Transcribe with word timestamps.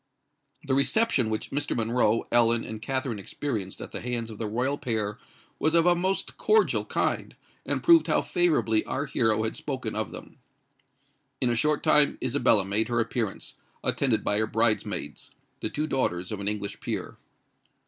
The 0.63 0.73
reception 0.73 1.29
which 1.29 1.51
Mr. 1.51 1.75
Monroe, 1.77 2.25
Ellen, 2.31 2.63
and 2.63 2.81
Katherine 2.81 3.19
experienced 3.19 3.79
at 3.81 3.91
the 3.91 4.01
hands 4.01 4.31
of 4.31 4.39
the 4.39 4.47
royal 4.47 4.79
pair 4.79 5.19
was 5.59 5.75
of 5.75 5.85
a 5.85 5.93
most 5.93 6.37
cordial 6.37 6.83
kind, 6.85 7.35
and 7.67 7.83
proved 7.83 8.07
how 8.07 8.21
favourably 8.23 8.83
our 8.85 9.05
hero 9.05 9.43
had 9.43 9.55
spoken 9.55 9.93
of 9.95 10.09
them. 10.09 10.39
In 11.39 11.51
a 11.51 11.55
short 11.55 11.83
time 11.83 12.17
Isabella 12.19 12.65
made 12.65 12.87
her 12.87 12.99
appearance, 12.99 13.53
attended 13.83 14.23
by 14.23 14.39
her 14.39 14.47
bridemaids—the 14.47 15.69
two 15.69 15.85
daughters 15.85 16.31
of 16.31 16.39
an 16.39 16.47
English 16.47 16.79
peer. 16.79 17.17